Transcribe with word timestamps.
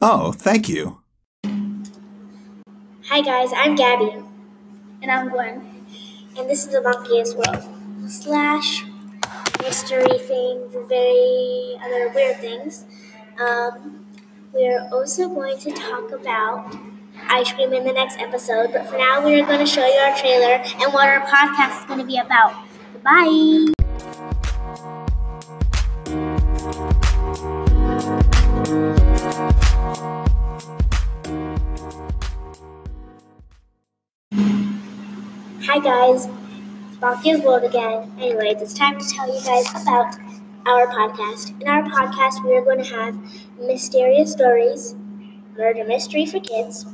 Oh, 0.00 0.30
thank 0.30 0.68
you. 0.68 1.00
Hi 3.06 3.20
guys, 3.20 3.50
I'm 3.56 3.74
Gabby. 3.74 4.14
And 5.02 5.10
I'm 5.10 5.28
Gwen. 5.28 5.84
And 6.38 6.48
this 6.48 6.64
is 6.64 6.68
the 6.68 6.78
Bonkiest 6.78 7.34
World. 7.34 7.64
Slash 8.08 8.84
mystery 9.60 10.18
things, 10.18 10.72
very 10.88 11.76
other 11.82 12.12
weird 12.14 12.36
things. 12.36 12.84
Um, 13.40 14.06
we're 14.52 14.88
also 14.92 15.28
going 15.28 15.58
to 15.58 15.72
talk 15.72 16.12
about 16.12 16.76
ice 17.28 17.52
cream 17.52 17.72
in 17.72 17.82
the 17.82 17.92
next 17.92 18.20
episode, 18.20 18.70
but 18.72 18.86
for 18.86 18.98
now 18.98 19.24
we're 19.24 19.44
going 19.44 19.58
to 19.58 19.66
show 19.66 19.84
you 19.84 19.98
our 19.98 20.16
trailer 20.16 20.62
and 20.62 20.94
what 20.94 21.08
our 21.08 21.26
podcast 21.26 21.80
is 21.80 21.86
going 21.86 21.98
to 21.98 22.06
be 22.06 22.18
about. 22.18 22.54
Goodbye. 22.92 23.72
Hi 35.78 35.84
guys, 35.84 36.26
it's 37.24 37.44
World 37.44 37.62
again. 37.62 38.10
Anyways, 38.18 38.60
it's 38.60 38.74
time 38.74 38.98
to 38.98 39.08
tell 39.08 39.32
you 39.32 39.40
guys 39.44 39.70
about 39.80 40.16
our 40.66 40.88
podcast. 40.88 41.52
In 41.62 41.68
our 41.68 41.84
podcast, 41.84 42.44
we 42.44 42.52
are 42.56 42.64
going 42.64 42.82
to 42.82 42.94
have 42.96 43.16
mysterious 43.60 44.32
stories, 44.32 44.96
murder 45.56 45.84
mystery 45.84 46.26
for 46.26 46.40
kids, 46.40 46.84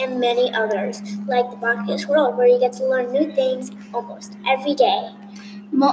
and 0.00 0.20
many 0.20 0.54
others, 0.54 1.02
like 1.26 1.50
the 1.50 1.56
Bonkiest 1.56 2.06
World, 2.06 2.36
where 2.36 2.46
you 2.46 2.60
get 2.60 2.74
to 2.74 2.86
learn 2.86 3.10
new 3.10 3.32
things 3.32 3.72
almost 3.92 4.36
every 4.46 4.76
day. 4.76 5.08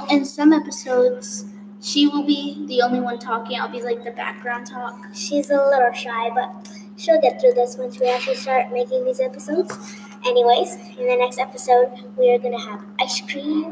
In 0.08 0.24
some 0.24 0.52
episodes, 0.52 1.46
she 1.82 2.06
will 2.06 2.22
be 2.22 2.64
the 2.68 2.80
only 2.80 3.00
one 3.00 3.18
talking. 3.18 3.58
I'll 3.58 3.68
be 3.68 3.82
like 3.82 4.04
the 4.04 4.12
background 4.12 4.68
talk. 4.68 5.04
She's 5.12 5.50
a 5.50 5.56
little 5.56 5.92
shy, 5.92 6.30
but 6.32 6.70
she'll 6.96 7.20
get 7.20 7.40
through 7.40 7.54
this 7.54 7.76
once 7.76 7.98
we 7.98 8.08
actually 8.08 8.36
start 8.36 8.72
making 8.72 9.04
these 9.04 9.18
episodes. 9.18 9.98
Anyways, 10.26 10.74
in 10.98 11.06
the 11.06 11.16
next 11.16 11.38
episode, 11.38 11.90
we 12.16 12.30
are 12.32 12.38
gonna 12.38 12.60
have 12.60 12.84
ice 13.00 13.20
cream, 13.20 13.64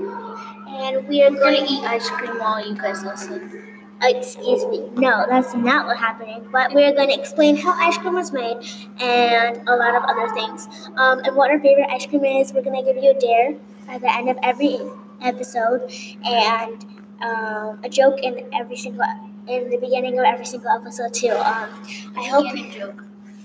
and 0.69 1.07
we 1.09 1.23
are 1.23 1.31
gonna 1.31 1.57
gonna 1.57 1.67
eat 1.69 1.85
ice 1.85 2.09
cream 2.11 2.39
while 2.39 2.67
you 2.67 2.75
guys 2.77 3.03
listen. 3.05 3.63
Uh, 4.03 4.09
excuse 4.09 4.65
me. 4.67 4.89
No, 4.97 5.25
that's 5.29 5.55
not 5.55 5.87
what's 5.87 5.99
happening. 5.99 6.47
But 6.53 6.75
we're 6.75 6.93
going 6.93 7.09
to 7.09 7.19
explain 7.19 7.57
how 7.57 7.73
ice 7.73 7.97
cream 7.97 8.13
was 8.13 8.31
made 8.31 8.59
and 9.01 9.67
a 9.67 9.75
lot 9.75 9.95
of 9.95 10.03
other 10.05 10.29
things. 10.35 10.69
Um, 10.99 11.21
and 11.25 11.35
what 11.35 11.51
our 11.51 11.59
favorite 11.59 11.89
ice 11.91 12.05
cream 12.05 12.23
is. 12.23 12.53
We're 12.53 12.61
going 12.61 12.77
to 12.85 12.93
give 12.93 13.03
you 13.03 13.13
a 13.13 13.19
dare 13.19 13.55
at 13.89 14.03
the 14.03 14.15
end 14.15 14.29
of 14.29 14.37
every 14.43 14.77
episode 15.23 15.91
and 16.27 16.85
um, 17.23 17.81
a 17.83 17.89
joke 17.89 18.19
in 18.23 18.45
every 18.53 18.77
single 18.77 19.03
in 19.49 19.71
the 19.71 19.79
beginning 19.79 20.19
of 20.19 20.27
every 20.27 20.45
single 20.45 20.69
episode 20.71 21.15
too. 21.15 21.31
Um, 21.31 21.71
I 22.19 22.25
hope 22.29 22.53
Beginning 22.53 22.73
joke. 22.73 23.05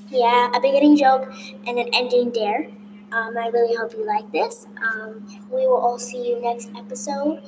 yeah, 0.09 0.51
a 0.53 0.59
beginning 0.59 0.97
joke 0.97 1.31
and 1.65 1.77
an 1.79 1.87
ending 1.93 2.31
dare. 2.31 2.67
Um, 3.13 3.37
I 3.37 3.47
really 3.47 3.75
hope 3.75 3.91
you 3.93 4.05
like 4.07 4.31
this. 4.31 4.67
Um, 4.81 5.27
we 5.49 5.67
will 5.67 5.77
all 5.77 5.99
see 5.99 6.29
you 6.29 6.41
next 6.41 6.69
episode. 6.77 7.43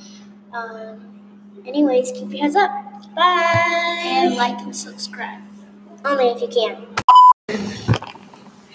Um, 0.52 1.22
anyways, 1.66 2.12
keep 2.12 2.30
your 2.30 2.42
heads 2.42 2.56
up. 2.56 2.70
Bye. 3.14 4.02
And 4.04 4.34
like 4.36 4.58
and 4.60 4.76
subscribe. 4.76 5.40
Only 6.04 6.26
if 6.28 6.42
you 6.42 6.48
can. 6.48 6.86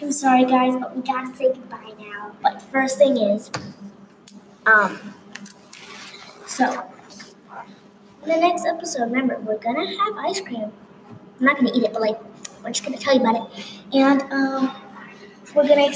I'm 0.02 0.12
sorry, 0.12 0.46
guys, 0.46 0.76
but 0.80 0.96
we 0.96 1.04
gotta 1.04 1.36
say 1.36 1.54
goodbye 1.54 1.94
now. 2.00 2.32
But 2.42 2.60
the 2.60 2.66
first 2.66 2.98
thing 2.98 3.18
is, 3.18 3.52
um, 4.66 4.98
so 6.48 6.88
in 8.24 8.30
the 8.30 8.38
next 8.38 8.66
episode, 8.66 9.04
remember 9.04 9.38
we're 9.40 9.60
gonna 9.60 9.86
have 9.86 10.18
ice 10.18 10.42
cream. 10.42 10.72
I'm 11.40 11.46
not 11.46 11.58
gonna 11.58 11.72
eat 11.76 11.84
it, 11.84 11.94
but 11.94 12.02
like 12.02 12.20
we're 12.64 12.72
just 12.72 12.84
gonna 12.84 12.98
tell 12.98 13.14
you 13.14 13.22
about 13.22 13.36
it, 13.54 13.66
and 13.94 14.22
um, 14.34 14.76
we're 15.54 15.68
gonna 15.68 15.94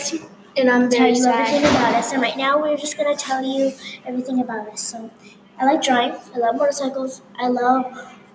And 0.55 0.69
I'm 0.69 0.89
very 0.89 1.15
tell 1.15 1.33
you 1.33 1.39
everything 1.39 1.65
about 1.65 1.95
us. 1.95 2.11
And 2.13 2.21
right 2.21 2.37
now, 2.37 2.61
we're 2.61 2.77
just 2.77 2.97
gonna 2.97 3.15
tell 3.15 3.43
you 3.43 3.71
everything 4.05 4.39
about 4.39 4.67
us. 4.69 4.81
So, 4.81 5.09
I 5.59 5.65
like 5.65 5.81
drawing. 5.81 6.13
I 6.35 6.37
love 6.37 6.55
motorcycles. 6.55 7.21
I 7.39 7.47
love 7.47 7.85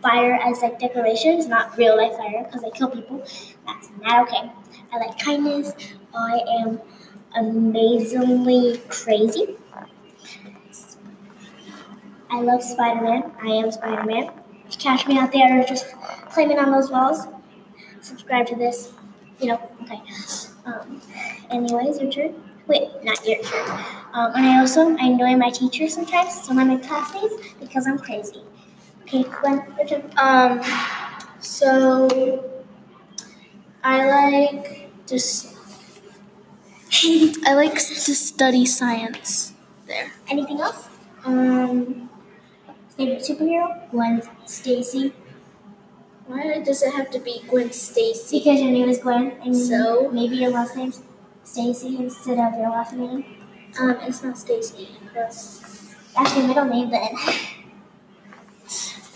fire 0.03 0.35
as 0.35 0.61
like 0.63 0.79
decorations, 0.79 1.47
not 1.47 1.77
real 1.77 1.97
life 1.97 2.17
fire 2.17 2.45
because 2.45 2.63
they 2.63 2.71
kill 2.71 2.89
people. 2.89 3.25
That's 3.67 3.91
not 4.03 4.29
okay. 4.29 4.51
I 4.93 4.99
like 4.99 5.19
kindness. 5.19 5.73
I 6.15 6.41
am 6.61 6.81
amazingly 7.37 8.81
crazy. 8.89 9.57
I 12.31 12.41
love 12.43 12.63
Spider 12.63 13.03
Man. 13.03 13.33
I 13.43 13.47
am 13.49 13.71
Spider 13.71 14.05
Man. 14.05 14.31
Catch 14.79 15.07
me 15.07 15.19
out 15.19 15.33
there 15.33 15.65
just 15.65 15.87
climbing 16.31 16.59
on 16.59 16.71
those 16.71 16.91
walls, 16.91 17.27
subscribe 18.01 18.47
to 18.49 18.57
this. 18.57 18.93
You 19.41 19.49
know, 19.49 19.71
okay. 19.83 20.01
Um, 20.67 21.01
anyways, 21.51 22.01
your 22.01 22.11
turn. 22.11 22.35
Wait, 22.67 22.89
not 23.03 23.25
your 23.27 23.43
turn. 23.43 23.71
Um, 24.13 24.33
and 24.35 24.47
I 24.47 24.59
also 24.61 24.97
I 24.97 25.07
annoy 25.07 25.37
my 25.37 25.51
teachers 25.51 25.95
sometimes, 25.95 26.43
some 26.43 26.59
of 26.59 26.67
my 26.67 26.77
classmates, 26.77 27.35
because 27.61 27.87
I'm 27.87 27.99
crazy. 27.99 28.43
Okay, 29.03 29.23
Gwen, 29.25 29.63
your 29.79 29.87
turn. 29.89 30.11
Um, 30.19 30.61
so 31.41 32.45
I 33.83 34.07
like 34.11 34.91
just 35.07 35.55
I 37.47 37.55
like 37.55 37.75
to 37.75 38.15
study 38.15 38.67
science. 38.67 39.55
There. 39.87 40.13
Anything 40.29 40.61
else? 40.61 40.89
Um, 41.25 42.11
Favorite 42.97 43.21
superhero? 43.23 43.91
Gwen 43.91 44.21
Stacy. 44.45 45.13
why 46.27 46.61
does 46.61 46.83
it 46.83 46.93
have 46.93 47.11
to 47.13 47.19
be 47.21 47.43
Gwen 47.49 47.71
Stacy? 47.73 48.39
Because 48.41 48.61
your 48.61 48.71
name 48.73 48.89
is 48.89 48.99
Gwen, 48.99 49.33
and 49.45 49.57
So? 49.57 50.11
maybe 50.11 50.37
your 50.37 50.51
last 50.51 50.77
name's 50.77 51.03
Stacy 51.53 51.97
instead 51.97 52.39
of 52.39 52.59
your 52.59 52.71
last 52.71 52.93
name. 52.93 53.25
Um, 53.81 53.97
it's 54.03 54.23
not 54.23 54.37
Stacy. 54.39 54.89
Because 55.03 55.95
That's 56.15 56.37
your 56.37 56.47
middle 56.47 56.67
name 56.67 56.91
then. 56.91 57.09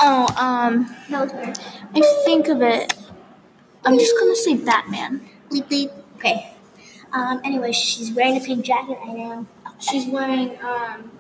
oh, 0.01 0.27
um, 0.37 0.95
No. 1.11 1.23
I 1.95 2.23
think 2.25 2.49
of 2.49 2.63
it. 2.63 2.95
I'm 3.85 3.99
just 3.99 4.15
gonna 4.19 4.37
say 4.37 4.57
Batman. 4.57 5.29
Bleep 5.51 5.65
bleep. 5.69 5.91
Okay. 6.17 6.55
Um. 7.13 7.41
Anyway, 7.45 7.73
she's 7.73 8.11
wearing 8.13 8.37
a 8.37 8.41
pink 8.41 8.65
jacket 8.65 8.99
right 9.05 9.17
now. 9.17 9.47
She's 9.79 10.07
wearing 10.07 10.57
um 10.63 11.11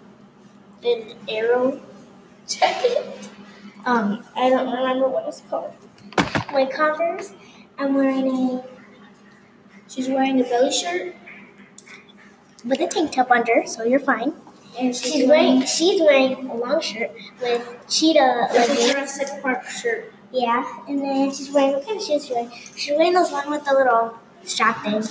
an 0.84 1.14
arrow 1.28 1.80
jacket. 2.48 3.28
Um. 3.84 4.24
I 4.34 4.48
don't 4.48 4.72
remember 4.72 5.08
what 5.08 5.28
it's 5.28 5.42
called. 5.50 5.74
My 6.52 6.64
Converse. 6.66 7.34
I'm 7.78 7.94
wearing 7.94 8.28
a 8.30 8.64
She's 9.92 10.08
wearing 10.08 10.40
a 10.40 10.44
belly 10.44 10.72
shirt, 10.72 11.14
with 12.64 12.80
a 12.80 12.86
tank 12.86 13.12
top 13.12 13.30
under, 13.30 13.64
so 13.66 13.84
you're 13.84 13.98
fine. 14.00 14.32
and 14.78 14.94
she's, 14.96 15.12
She's 15.12 15.28
wearing 15.28 15.64
she's 15.66 16.00
wearing 16.00 16.48
a 16.48 16.54
long 16.54 16.80
shirt 16.80 17.10
with 17.42 17.62
cheetah 17.88 18.48
leggings. 18.54 18.90
Jurassic 18.90 19.42
Park 19.42 19.64
shirt. 19.68 20.12
Yeah, 20.32 20.64
and 20.88 20.98
then 21.00 21.30
she's 21.30 21.50
wearing 21.52 21.72
what 21.74 21.86
kind 21.86 22.00
of 22.00 22.06
shoes? 22.06 22.22
She's 22.26 22.30
wearing 22.34 22.50
she's 22.76 22.96
wearing 22.96 23.12
those 23.12 23.30
one 23.30 23.50
with 23.50 23.64
the 23.66 23.74
little 23.74 24.18
strap 24.44 24.82
things. 24.82 25.10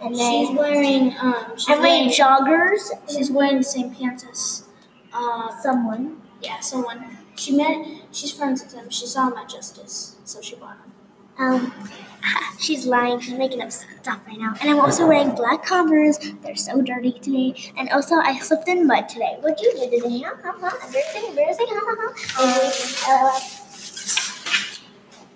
And 0.00 0.14
then 0.14 0.46
She's 0.46 0.56
wearing 0.56 1.14
um. 1.20 1.56
She's 1.56 1.68
I'm 1.70 1.80
wearing 1.82 2.08
wearing. 2.08 2.10
joggers. 2.10 2.82
She's 3.12 3.30
wearing 3.30 3.58
the 3.58 3.64
same 3.64 3.92
pants 3.94 4.24
as 4.30 4.64
um. 5.12 5.50
Someone. 5.60 6.22
Yeah, 6.40 6.60
someone. 6.60 7.16
She 7.34 7.50
met. 7.56 7.84
She's 8.12 8.30
friends 8.32 8.62
with 8.62 8.74
him. 8.74 8.90
She 8.90 9.06
saw 9.06 9.28
him 9.28 9.38
at 9.38 9.48
Justice, 9.48 10.16
so 10.24 10.40
she 10.40 10.54
bought 10.54 10.76
him. 10.76 10.92
Um, 11.40 11.72
she's 12.58 12.86
lying. 12.86 13.18
She's 13.20 13.34
making 13.34 13.62
up 13.62 13.72
stuff 13.72 14.20
right 14.26 14.38
now. 14.38 14.54
And 14.60 14.70
I'm 14.70 14.78
also 14.78 15.06
wearing 15.08 15.34
black 15.34 15.64
Converse. 15.64 16.18
They're 16.42 16.54
so 16.56 16.82
dirty 16.82 17.12
today. 17.12 17.54
And 17.78 17.88
also, 17.90 18.16
I 18.16 18.38
slipped 18.38 18.68
in 18.68 18.86
mud 18.86 19.08
today. 19.08 19.36
What'd 19.40 19.60
you 19.60 19.72
do 19.72 19.90
today? 20.02 20.20
Huh? 20.26 20.34
Huh? 20.42 20.52
Huh? 20.60 20.86
Embarrassing, 20.86 21.24
embarrassing. 21.30 21.66
Huh? 21.70 21.80
Huh? 21.88 22.14
Huh? 22.36 23.36
Uh, 23.36 23.40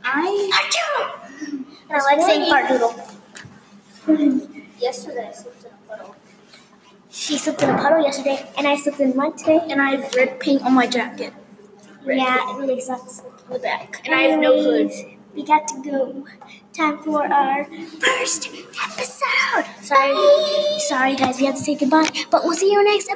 I! 0.04 0.50
And 1.88 1.96
I 1.96 2.04
like 2.04 2.20
saying 2.22 2.50
fart 2.50 2.68
doodle. 2.68 2.94
yesterday 4.78 5.28
I 5.28 5.32
slipped 5.32 5.64
in 5.64 5.70
a 5.70 5.96
puddle, 5.96 6.16
She 7.10 7.38
slipped 7.38 7.62
in 7.62 7.70
a 7.70 7.78
puddle 7.78 8.02
yesterday, 8.02 8.46
and 8.58 8.66
I 8.66 8.76
slipped 8.76 9.00
in 9.00 9.16
mud 9.16 9.38
today. 9.38 9.60
and 9.70 9.80
I 9.80 9.96
have 9.96 10.14
red 10.14 10.40
paint 10.40 10.62
on 10.62 10.74
my 10.74 10.86
jacket. 10.86 11.32
Red 12.04 12.18
yeah, 12.18 12.38
paint 12.46 12.58
it 12.58 12.60
really 12.60 12.80
sucks. 12.80 13.22
the 13.50 13.58
back, 13.58 14.02
and 14.04 14.14
I 14.14 14.22
have 14.22 14.40
no 14.40 14.62
hood. 14.62 14.90
We 15.34 15.42
got 15.44 15.66
to 15.68 15.82
go. 15.82 16.24
Time 16.72 16.98
for 17.02 17.26
our 17.32 17.64
first 18.00 18.48
episode. 18.48 19.66
Sorry, 19.82 20.78
sorry 20.80 21.16
guys, 21.16 21.38
we 21.40 21.46
have 21.46 21.54
to 21.56 21.60
say 21.60 21.74
goodbye, 21.76 22.08
but 22.30 22.44
we'll 22.44 22.54
see 22.54 22.70
you 22.72 22.82
next 22.84 23.08
episode. 23.08 23.12